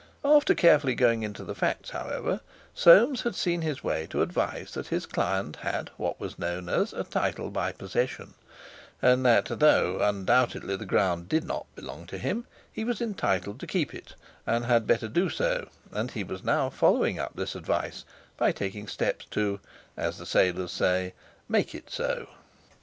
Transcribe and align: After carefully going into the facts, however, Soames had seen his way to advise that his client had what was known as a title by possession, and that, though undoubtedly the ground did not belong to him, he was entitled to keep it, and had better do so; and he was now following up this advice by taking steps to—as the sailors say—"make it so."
After 0.25 0.55
carefully 0.55 0.95
going 0.95 1.21
into 1.21 1.43
the 1.43 1.53
facts, 1.53 1.91
however, 1.91 2.41
Soames 2.73 3.21
had 3.21 3.35
seen 3.35 3.61
his 3.61 3.83
way 3.83 4.07
to 4.07 4.23
advise 4.23 4.71
that 4.71 4.87
his 4.87 5.05
client 5.05 5.57
had 5.57 5.91
what 5.95 6.19
was 6.19 6.39
known 6.39 6.67
as 6.69 6.91
a 6.91 7.03
title 7.03 7.51
by 7.51 7.71
possession, 7.71 8.33
and 8.99 9.23
that, 9.27 9.45
though 9.45 9.99
undoubtedly 10.01 10.75
the 10.75 10.87
ground 10.87 11.29
did 11.29 11.43
not 11.43 11.67
belong 11.75 12.07
to 12.07 12.17
him, 12.17 12.47
he 12.73 12.83
was 12.83 12.99
entitled 12.99 13.59
to 13.59 13.67
keep 13.67 13.93
it, 13.93 14.15
and 14.47 14.65
had 14.65 14.87
better 14.87 15.07
do 15.07 15.29
so; 15.29 15.69
and 15.91 16.09
he 16.09 16.23
was 16.23 16.43
now 16.43 16.71
following 16.71 17.19
up 17.19 17.33
this 17.35 17.53
advice 17.53 18.03
by 18.37 18.51
taking 18.51 18.87
steps 18.87 19.25
to—as 19.25 20.17
the 20.17 20.25
sailors 20.25 20.71
say—"make 20.71 21.75
it 21.75 21.91
so." 21.91 22.27